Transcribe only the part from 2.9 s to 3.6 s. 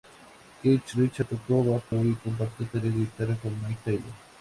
de guitarra con